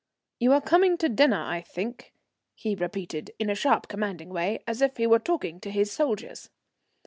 [0.39, 2.11] "You are coming to dinner, I think,"
[2.55, 6.49] he repeated in a sharp commanding way, as if he were talking to his soldiers.